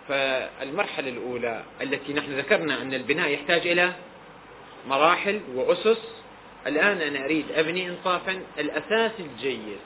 [0.07, 3.93] فالمرحلة الأولى التي نحن ذكرنا أن البناء يحتاج إلى
[4.87, 6.21] مراحل وأسس.
[6.67, 9.77] الآن أنا أريد أبني إنصافا الأساس الجيد.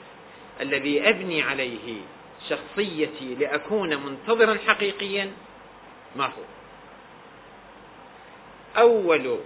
[0.60, 2.00] الذي أبني عليه
[2.48, 5.32] شخصيتي لأكون منتظرا حقيقيا
[6.16, 6.42] ما هو؟
[8.76, 9.38] أول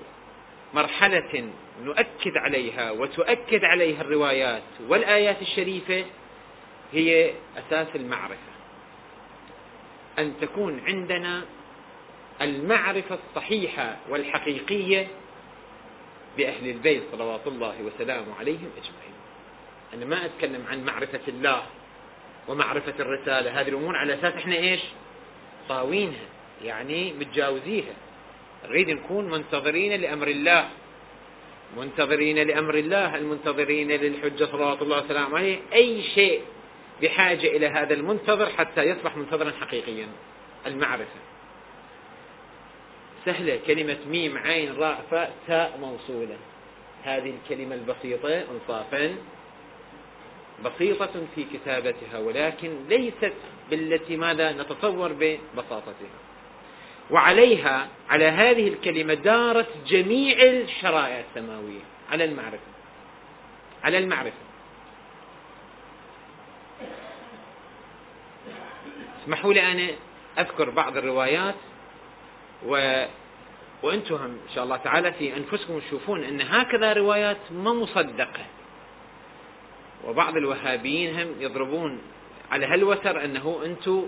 [0.74, 1.50] مرحلة
[1.82, 6.04] نؤكد عليها وتؤكد عليها الروايات والآيات الشريفة
[6.92, 8.38] هي أساس المعرفة.
[10.18, 11.44] أن تكون عندنا
[12.42, 15.08] المعرفة الصحيحة والحقيقية
[16.36, 19.17] بأهل البيت صلوات الله وسلامه عليهم أجمعين.
[19.94, 21.62] أنا ما أتكلم عن معرفة الله
[22.48, 23.60] ومعرفة الرسالة.
[23.60, 24.80] هذه الأمور على أساس إحنا إيش؟
[25.68, 26.28] طاوينها
[26.64, 27.94] يعني متجاوزيها.
[28.68, 30.68] نريد نكون منتظرين لأمر الله.
[31.76, 35.58] منتظرين لأمر الله المنتظرين للحجة صلوات الله وسلامه عليه.
[35.72, 36.42] أي شيء
[37.02, 40.06] بحاجة إلى هذا المنتظر حتى يصبح منتظرا حقيقيا.
[40.66, 41.20] المعرفة.
[43.24, 46.36] سهلة كلمة ميم عين راء فاء تاء موصولة.
[47.04, 49.16] هذه الكلمة البسيطة انصافا
[50.64, 53.32] بسيطة في كتابتها ولكن ليست
[53.70, 56.18] بالتي ماذا؟ نتصور ببساطتها.
[57.10, 61.80] وعليها على هذه الكلمة دارت جميع الشرائع السماوية.
[62.10, 62.58] على المعرفة.
[63.84, 64.36] على المعرفة.
[69.22, 69.88] اسمحوا لي أنا
[70.38, 71.54] أذكر بعض الروايات
[72.66, 73.04] و
[73.82, 78.44] وأنتم إن شاء الله تعالى في أنفسكم تشوفون أن هكذا روايات ما مصدقة.
[80.04, 81.98] وبعض الوهابيين هم يضربون
[82.50, 84.06] على هالوتر أنه أنتم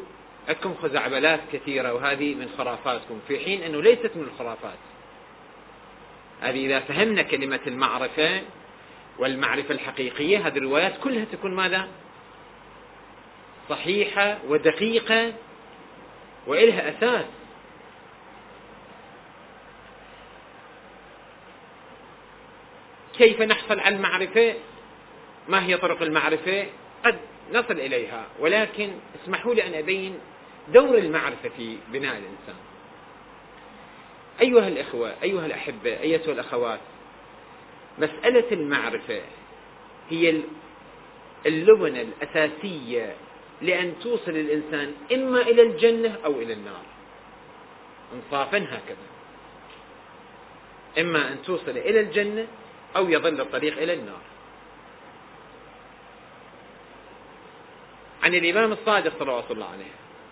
[0.49, 4.79] لكم خزعبلات كثيرة وهذه من خرافاتكم في حين أنه ليست من الخرافات.
[6.41, 8.43] هذه إذا فهمنا كلمة المعرفة
[9.19, 11.89] والمعرفة الحقيقية هذه الروايات كلها تكون ماذا؟
[13.69, 15.33] صحيحة ودقيقة
[16.47, 17.25] وإلها أساس
[23.19, 24.55] كيف نحصل على المعرفة؟
[25.51, 26.67] ما هي طرق المعرفة؟
[27.05, 27.19] قد
[27.53, 28.91] نصل إليها ولكن
[29.23, 30.19] اسمحوا لي أن أبين
[30.69, 32.57] دور المعرفة في بناء الإنسان.
[34.41, 36.81] أيها الإخوة أيها الأحبة أيتها الأخوات
[37.99, 39.21] مسألة المعرفة
[40.11, 40.41] هي
[41.47, 43.15] اللبنة الأساسية
[43.63, 46.83] لأن توصل الإنسان إما إلى الجنة أو إلى النار.
[48.15, 49.07] انصافا هكذا.
[50.99, 52.47] إما أن توصل إلى الجنة
[52.97, 54.30] أو يظل الطريق إلى النار.
[58.23, 59.91] عن الإمام الصادق صلوات الله عليه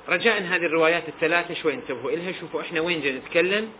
[0.08, 3.72] رجاء هذه الروايات الثلاثة شوي انتبهوا إلها شوفوا إحنا وين جاي نتكلم.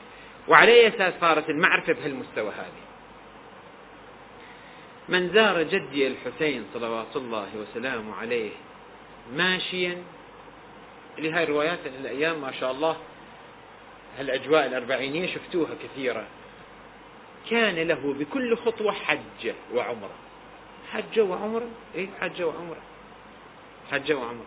[0.49, 2.85] وعلى أي أساس صارت المعرفة بهالمستوى هذه؟
[5.09, 8.51] من زار جدي الحسين صلوات الله وسلامه عليه
[9.37, 10.03] ماشيا
[11.19, 12.97] اللي هاي الروايات الأيام ما شاء الله
[14.19, 16.27] هالأجواء الأربعينية شفتوها كثيرة
[17.51, 20.15] كان له بكل خطوة حجة وعمرة.
[20.93, 22.81] حجة وعمرة؟ إيه حجة وعمرة.
[23.91, 24.47] حجة وعمرة.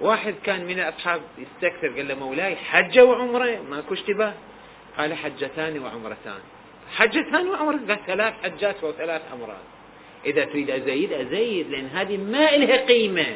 [0.00, 4.34] واحد كان من الأصحاب يستكثر قال له مولاي حجة وعمرة؟ ماكو اشتباه.
[4.98, 6.40] قال حجتان وعمرتان.
[6.96, 9.64] حجتان وعمرة قال ثلاث حجات وثلاث عمرات
[10.24, 13.26] إذا تريد أزيد أزيد لأن هذه ما إلها قيمة.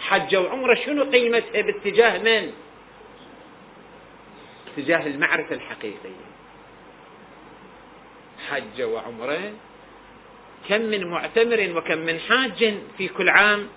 [0.00, 2.52] حجة وعمرة شنو قيمتها باتجاه من؟
[4.66, 6.26] اتجاه المعرفة الحقيقية.
[8.50, 9.52] حجة وعمرة
[10.68, 13.68] كم من معتمر وكم من حاج في كل عام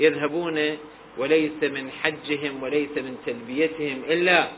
[0.00, 0.78] يذهبون
[1.18, 4.48] وليس من حجهم وليس من تلبيتهم إلا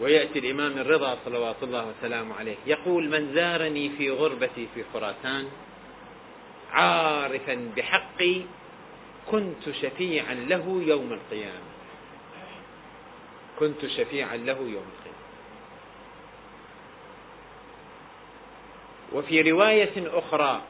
[0.00, 5.48] ويأتي الإمام الرضا صلوات الله وسلامه عليه يقول من زارني في غربتي في خراسان
[6.72, 8.42] عارفا بحقي
[9.30, 11.74] كنت شفيعا له يوم القيامة.
[13.58, 15.03] كنت شفيعا له يوم القيامة.
[19.12, 20.62] وفي رواية أخرى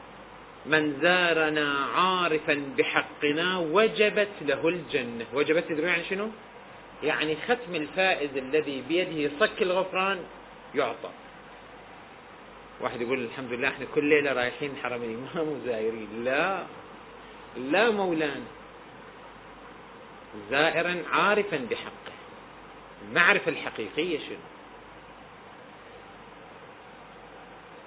[0.65, 5.25] من زارنا عارفا بحقنا وجبت له الجنة.
[5.33, 6.29] وجبت يعني شنو؟
[7.03, 10.19] يعني ختم الفائز الذي بيده صك الغفران
[10.75, 11.09] يعطى.
[12.81, 16.63] واحد يقول الحمد لله إحنا كل ليلة رايحين حرم الإمام وزائرين لا
[17.57, 18.45] لا مولانا.
[20.51, 22.15] زائرا عارفا بحقه.
[23.09, 24.54] المعرفة الحقيقية شنو؟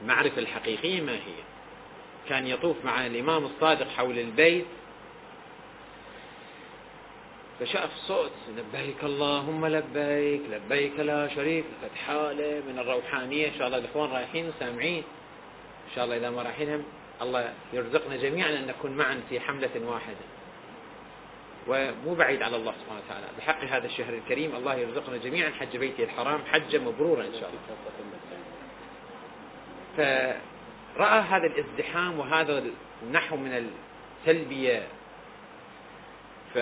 [0.02, 1.40] المعرفه الحقيقية ما هي؟
[2.28, 4.66] كان يطوف مع الإمام الصادق حول البيت.
[7.60, 13.48] فشاف صوت لبيك اللهم لبيك لبيك لا شريك لك حالة من الروحانية.
[13.48, 15.02] إن شاء الله الإخوان رايحين وسامعين.
[15.88, 16.84] إن شاء الله إذا ما رايحين
[17.22, 20.26] الله يرزقنا جميعا أن نكون معا في حملة واحدة.
[21.68, 23.26] ومو بعيد على الله سبحانه وتعالى.
[23.38, 28.07] بحق هذا الشهر الكريم الله يرزقنا جميعا حج بيته الحرام حجة مبرورة إن شاء الله.
[29.98, 32.64] فرأى هذا الازدحام وهذا
[33.02, 33.70] النحو من
[34.26, 34.86] التلبية.
[36.54, 36.58] ف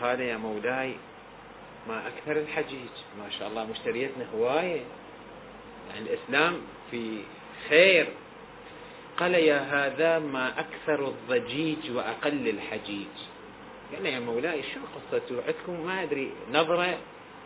[0.00, 0.94] قال يا مولاي
[1.88, 2.94] ما أكثر الحجيج.
[3.18, 4.80] ما شاء الله مشتريتنا هواية.
[5.90, 7.18] يعني الإسلام في
[7.68, 8.06] خير.
[9.16, 13.16] قال يا هذا ما أكثر الضجيج وأقل الحجيج.
[13.94, 16.32] قال يا مولاي شو قصته عندكم ما أدري.
[16.52, 16.98] نظرة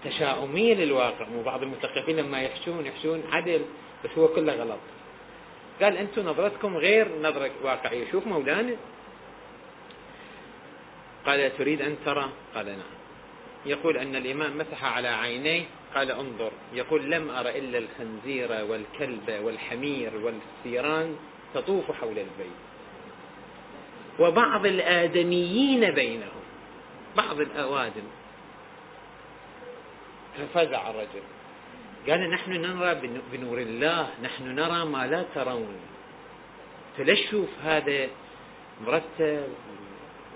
[0.04, 1.28] تشاؤمية للواقع.
[1.28, 3.64] مو بعض المثقفين لما يحشون يحشون عدل.
[4.06, 4.78] بس هو كله غلط.
[5.82, 8.10] قال أنتم نظرتكم غير نظرة واقعية.
[8.12, 8.76] شوف مولانا.
[11.26, 12.96] قال تريد أن ترى؟ قال نعم.
[13.66, 15.64] يقول أن الإمام مسح على عينيه.
[15.94, 16.52] قال انظر.
[16.72, 21.16] يقول لم أر إلا الخنزير والكلب والحمير والثيران
[21.54, 22.56] تطوف حول البيت.
[24.18, 26.42] وبعض الآدميين بينهم.
[27.16, 28.04] بعض الأوادم.
[30.36, 31.22] ففزع الرجل.
[32.08, 32.94] قال نحن نرى
[33.32, 35.76] بنور الله نحن نرى ما لا ترون.
[36.98, 38.08] فليش شوف هذا
[38.86, 39.48] مرتب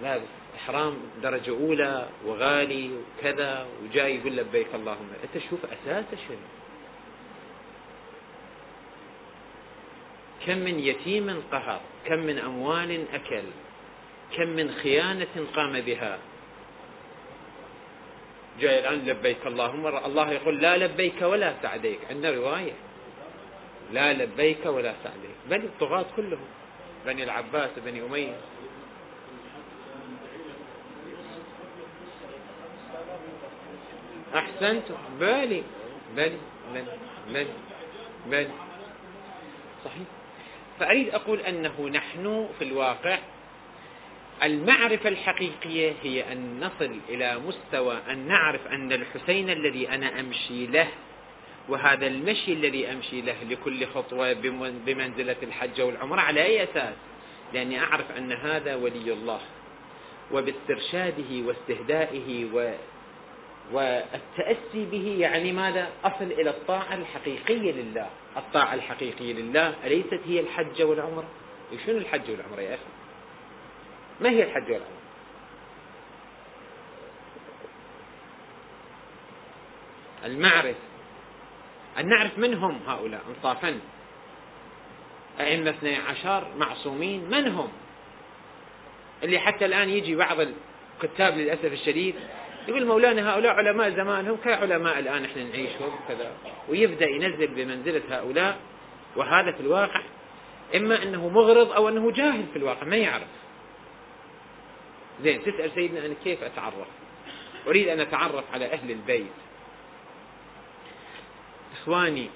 [0.02, 6.48] لابس إحرام درجة أولى وغالي وكذا وجاي يقول لبيك اللهم أنت شوف أساسه شنو؟
[10.46, 13.44] كم من يتيم قهر كم من أموال أكل
[14.36, 16.18] كم من خيانة قام بها
[18.60, 21.98] جاي الآن لبيك اللهم الله يقول لا لبيك ولا سعديك.
[22.10, 22.72] عندنا رواية.
[23.92, 25.36] لا لبيك ولا سعديك.
[25.50, 26.48] بني الطغاة كلهم.
[27.06, 28.36] بني العباس بني أمية.
[34.34, 34.88] أحسنت.
[35.20, 35.62] بالي
[36.16, 36.32] بل
[36.74, 36.84] بل
[37.32, 37.46] بل
[38.26, 38.48] بل
[39.84, 40.08] صحيح.
[40.78, 43.18] فأريد أقول أنه نحن في الواقع
[44.42, 50.88] المعرفة الحقيقية هي أن نصل إلى مستوى أن نعرف أن الحسين الذي أنا أمشي له
[51.68, 54.32] وهذا المشي الذي أمشي له لكل خطوة
[54.86, 56.94] بمنزلة الحج والعمرة على أي أساس
[57.54, 59.40] لأني أعرف أن هذا ولي الله
[60.32, 62.72] وباسترشاده واستهدائه و
[63.72, 70.82] والتأسي به يعني ماذا؟ أصل إلى الطاعة الحقيقية لله الطاعة الحقيقية لله أليست هي الحج
[70.82, 71.28] والعمرة؟
[71.86, 72.99] شنو الحج والعمرة يا أخي؟
[74.20, 74.86] ما هي الحج والعمرة؟
[80.24, 80.74] المعرفة
[81.98, 83.80] أن نعرف من هم هؤلاء انصافا.
[85.40, 87.68] أئمة اثني عشر معصومين من هم؟
[89.22, 90.36] اللي حتى الآن يجي بعض
[91.02, 92.14] الكتاب للأسف الشديد
[92.68, 96.32] يقول مولانا هؤلاء علماء زمانهم كعلماء الآن إحنا نعيشهم كذا
[96.68, 98.58] ويبدأ ينزل بمنزلة هؤلاء
[99.16, 100.00] وهذا في الواقع
[100.76, 103.26] إما أنه مغرض أو أنه جاهل في الواقع ما يعرف.
[105.22, 106.86] زين تسأل سيدنا أنا كيف أتعرف؟
[107.66, 109.32] أريد أن أتعرف على أهل البيت.
[111.72, 112.30] إخواني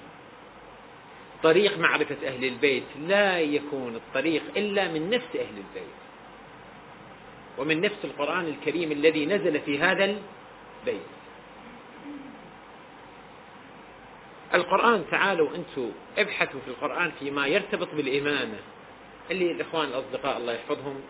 [1.43, 5.95] طريق معرفة أهل البيت لا يكون الطريق إلا من نفس أهل البيت.
[7.57, 11.01] ومن نفس القرآن الكريم الذي نزل في هذا البيت.
[14.53, 18.57] القرآن تعالوا أنتم ابحثوا في القرآن فيما يرتبط بالإمامة
[19.31, 21.01] اللي الإخوان الأصدقاء الله يحفظهم.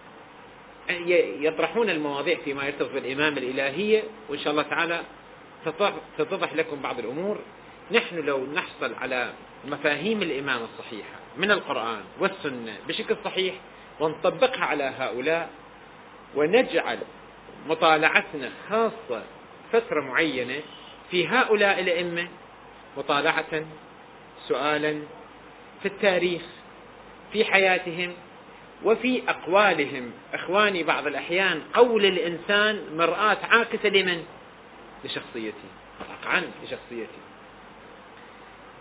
[1.40, 5.02] يطرحون المواضيع فيما يرتبط بالإمامة الإلهية وإن شاء الله تعالى
[6.18, 7.38] تتضح لكم بعض الأمور.
[7.92, 9.34] نحن لو نحصل على
[9.66, 13.56] مفاهيم الإمامة الصحيحة من القرآن والسنة بشكل صحيح
[14.00, 15.50] ونطبقها على هؤلاء
[16.36, 17.00] ونجعل
[17.68, 19.24] مطالعتنا خاصة
[19.72, 20.60] فترة معينة
[21.12, 22.28] في هؤلاء الأئمة
[22.98, 23.66] مطالعة
[24.48, 25.02] سؤالا
[25.82, 26.42] في التاريخ
[27.34, 28.14] في حياتهم
[28.84, 34.24] وفي أقوالهم إخواني بعض الأحيان قول الإنسان مرآة عاكسة لمن؟
[35.06, 35.68] لشخصيته
[36.00, 37.20] قطعا لشخصيته.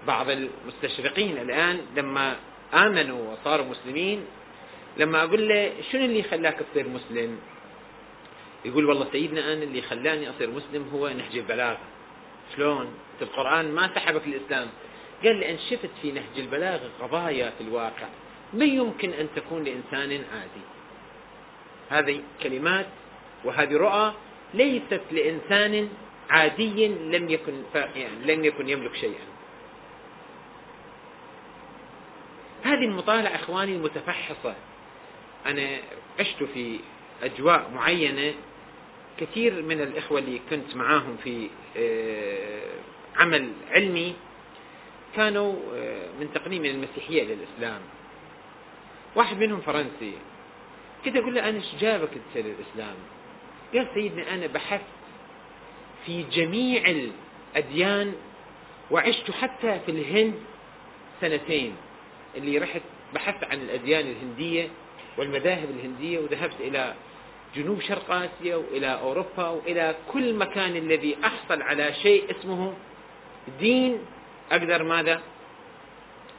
[0.07, 2.37] بعض المستشرقين الآن لما
[2.75, 4.25] آمنوا وصاروا مسلمين
[4.97, 7.39] لما أقول له شنو اللي خلاك تصير مسلم؟
[8.65, 11.79] يقول والله سيدنا أنا اللي خلاني أصير مسلم هو نهج البلاغة.
[12.57, 14.69] شلون؟ القرآن ما سحبك الإسلام.
[15.25, 18.07] قال لأن شفت في نهج البلاغة قضايا في الواقع.
[18.55, 20.65] ما يمكن أن تكون لإنسان عادي؟
[21.91, 22.87] هذه كلمات
[23.45, 24.15] وهذه رؤى
[24.55, 25.89] ليست لإنسان
[26.31, 29.35] عادي لم يكن يعني لم يكن يملك شيئا.
[32.63, 34.55] هذه المطالعة إخواني المتفحصة
[35.47, 35.79] أنا
[36.21, 36.81] عشت في
[37.23, 38.35] أجواء معينة.
[39.19, 42.75] كثير من الإخوة اللي كنت معاهم في آه،
[43.17, 44.15] عمل علمي
[45.17, 46.29] كانوا آه، من
[46.71, 47.81] المسيحية إلى الإسلام
[49.15, 50.13] واحد منهم فرنسي.
[51.05, 52.97] كنت أقول له أنا إيش جابك أنت للإسلام؟
[53.75, 54.85] قال سيدنا أنا بحثت
[56.07, 56.83] في جميع
[57.57, 58.15] الأديان
[58.91, 60.35] وعشت حتى في الهند
[61.21, 61.77] سنتين.
[62.37, 62.83] اللي رحت
[63.15, 64.69] بحثت عن الأديان الهندية
[65.19, 66.95] والمذاهب الهندية وذهبت إلى
[67.57, 72.75] جنوب شرق آسيا وإلى أوروبا وإلى كل مكان الذي أحصل على شيء اسمه
[73.61, 73.99] دين.
[74.53, 75.23] أقدر ماذا؟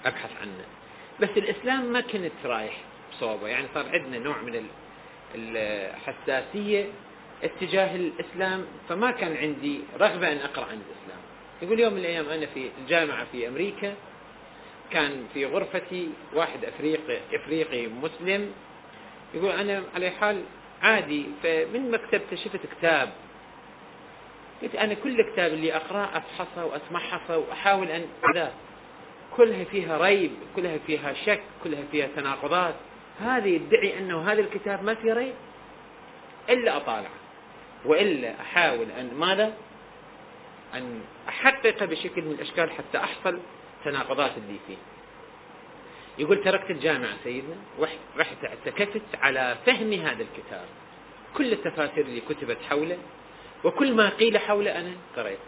[0.06, 0.66] أبحث عنه.
[1.22, 2.78] بس الإسلام ما كنت رايح
[3.12, 3.48] بصوبة.
[3.48, 4.68] يعني صار عندنا نوع من
[5.36, 6.86] الحساسية
[7.44, 11.20] اتجاه الإسلام فما كان عندي رغبة أن أقرأ عن الإسلام.
[11.62, 13.94] يقول يوم من الأيام أنا في الجامعة في أمريكا
[14.92, 18.52] كان في غرفتي واحد أفريقي, أفريقي مسلم
[19.34, 20.44] يقول أنا على حال
[20.82, 23.10] عادي فمن مكتبته شفت كتاب.
[24.62, 28.52] قلت أنا كل كتاب اللي أقرأه أفحصه وأتمحصه وأحاول أن لا
[29.38, 32.76] كلها فيها ريب كلها فيها شك كلها فيها تناقضات.
[33.20, 35.34] هذه يدعي أنه هذا الكتاب ما فيه ريب؟
[36.50, 37.12] إلا أطالعه.
[37.86, 39.54] وإلا أحاول أن ماذا؟
[40.74, 43.40] أن أحقق بشكل من الأشكال حتى أحصل
[43.80, 44.78] التناقضات اللي فيه
[46.18, 47.56] يقول تركت الجامعة سيدنا
[48.18, 50.66] رحت اعتكفت على فهم هذا الكتاب.
[51.38, 52.98] كل التفاسير اللي كتبت حوله
[53.64, 55.40] وكل ما قيل حوله أنا قريت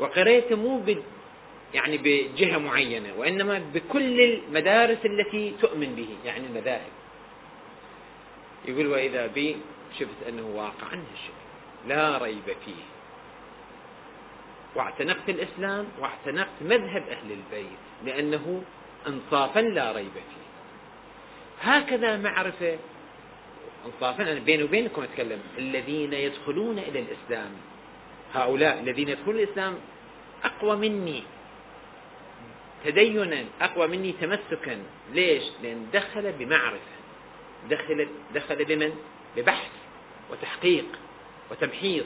[0.00, 0.78] وقريته مو
[1.76, 6.92] يعني بجهة معينة وإنما بكل المدارس التي تؤمن به يعني المذاهب.
[8.64, 9.56] يقول وإذا بي
[9.98, 11.04] شفت أنه واقعا
[11.88, 12.82] لا ريب فيه.
[14.74, 18.62] واعتنقت الإسلام واعتنقت مذهب أهل البيت لأنه
[19.06, 20.46] انصافا لا ريب فيه.
[21.60, 22.78] هكذا معرفة
[23.86, 27.50] انصافا أنا بيني وبينكم أتكلم الذين يدخلون إلى الإسلام
[28.34, 29.74] هؤلاء الذين يدخلون الإسلام
[30.44, 31.22] أقوى مني.
[32.86, 34.82] تدينا أقوى مني تمسكا.
[35.12, 36.96] ليش؟ لأن دخل بمعرفة.
[37.70, 38.92] دخل, دخل بمن؟
[39.36, 39.70] ببحث
[40.30, 40.86] وتحقيق
[41.50, 42.04] وتمحيص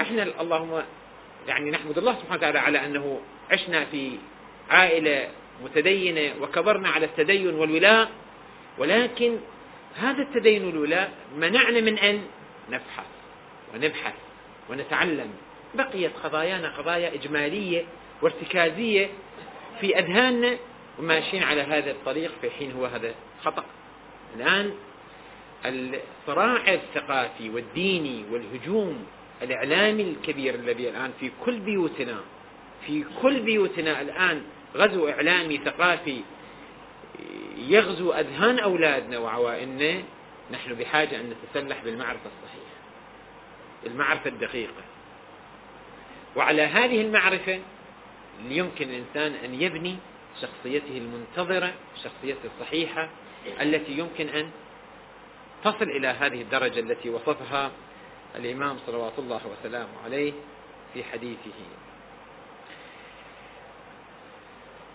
[0.00, 0.82] إحنا اللهم
[1.48, 4.18] يعني نحمد الله سبحانه وتعالى على أنه عشنا في
[4.70, 5.28] عائلة
[5.64, 8.10] متدينة وكبرنا على التدين والولاء.
[8.78, 9.38] ولكن
[9.96, 12.22] هذا التدين والولاء منعنا من أن
[12.70, 13.06] نبحث
[13.74, 14.14] ونبحث
[14.70, 15.30] ونتعلم.
[15.74, 17.84] بقيت قضايانا قضايا إجمالية
[18.24, 19.08] وارتكازية
[19.80, 20.56] في أذهاننا
[20.98, 23.14] وماشيين على هذا الطريق في حين هو هذا
[23.44, 23.64] خطأ.
[24.36, 24.74] الآن
[25.66, 29.06] الصراع الثقافي والديني والهجوم
[29.42, 32.20] الإعلامي الكبير الذي الآن في كل بيوتنا
[32.86, 34.42] في كل بيوتنا الآن
[34.76, 36.20] غزو إعلامي ثقافي
[37.56, 40.02] يغزو أذهان أولادنا وعوائلنا
[40.52, 42.74] نحن بحاجة أن نتسلح بالمعرفة الصحيحة
[43.86, 44.82] المعرفة الدقيقة.
[46.36, 47.60] وعلى هذه المعرفة
[48.48, 49.96] يمكن الإنسان أن يبني
[50.42, 51.72] شخصيته المنتظرة
[52.04, 53.08] شخصيته الصحيحة
[53.60, 54.50] التي يمكن أن
[55.64, 57.70] تصل إلى هذه الدرجة التي وصفها
[58.36, 60.32] الإمام صلوات الله وسلامه عليه
[60.94, 61.60] في حديثه.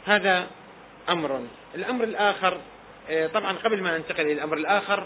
[0.05, 0.47] هذا
[1.09, 1.47] أمر.
[1.75, 2.61] الأمر الآخر
[3.09, 5.03] آه، طبعا قبل ما أنتقل إلى الأمر الآخر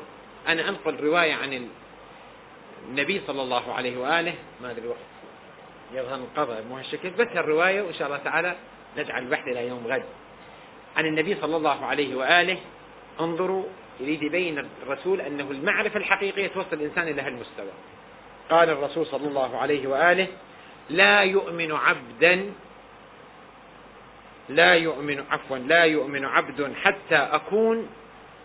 [0.47, 1.69] أنا أنقل رواية عن
[2.89, 5.12] النبي صلى الله عليه وآله ما أدري الوقت
[5.93, 8.55] يظهر انقضى مو هالشكل بس الرواية وإن شاء الله تعالى
[8.97, 10.03] نجعل البحث إلى يوم غد.
[10.97, 12.57] عن النبي صلى الله عليه وآله
[13.19, 13.63] انظروا
[13.99, 17.71] يريد يبين الرسول أنه المعرفة الحقيقية توصل الإنسان إلى هالمستوى
[18.49, 20.27] قال الرسول صلى الله عليه وآله
[20.89, 22.53] لا يؤمن عبدا
[24.49, 27.87] لا يؤمن عفوا لا يؤمن عبد حتى أكون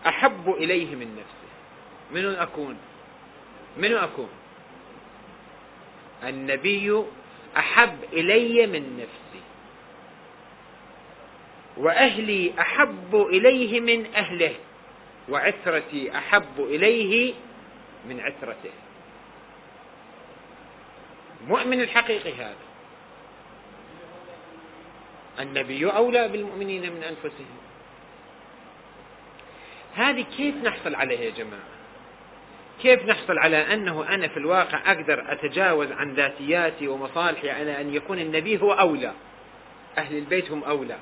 [0.07, 1.49] أحب إليه من نفسه.
[2.11, 2.77] من أكون؟
[3.77, 4.29] من أكون؟
[6.23, 7.03] النبي
[7.57, 9.43] أحب إلي من نفسي.
[11.77, 14.55] وأهلي أحب إليه من أهله
[15.29, 17.33] وعترتي أحب إليه
[18.05, 18.71] من عترته.
[21.47, 22.55] مؤمن الحقيقي هذا.
[25.39, 27.57] النبي أولى بالمؤمنين من أنفسهم.
[29.95, 31.78] هذه كيف نحصل عليها يا جماعة؟
[32.81, 38.19] كيف نحصل على أنه أنا في الواقع أقدر أتجاوز عن ذاتياتي ومصالحي على أن يكون
[38.19, 39.13] النبي هو أولى؟
[39.97, 40.97] أهل البيت هم أولى.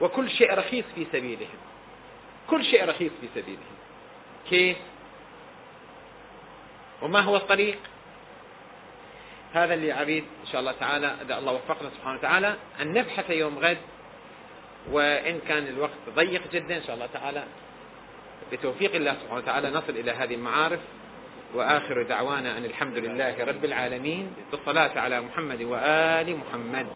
[0.00, 1.58] وكل شيء رخيص في سبيلهم.
[2.50, 3.76] كل شيء رخيص في سبيلهم.
[4.50, 4.76] كيف؟
[7.02, 7.78] وما هو الطريق؟
[9.54, 13.58] هذا اللي أريد إن شاء الله تعالى إذا الله وفقنا سبحانه وتعالى أن نبحث يوم
[13.58, 13.78] غد
[14.90, 17.44] وإن كان الوقت ضيق جدا إن شاء الله تعالى
[18.52, 20.80] بتوفيق الله سبحانه وتعالى نصل إلى هذه المعارف.
[21.54, 26.86] وآخر دعوانا أن الحمد لله رب العالمين بالصلاة على محمد وآل محمد.